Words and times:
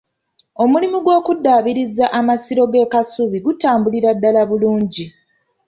Omulimu 0.63 0.97
gw’okuddaabiriza 1.05 2.05
amasiro 2.19 2.63
g'e 2.71 2.89
Kasubi 2.91 3.37
gutambulira 3.45 4.09
ddala 4.17 4.41
bulungi. 4.49 5.05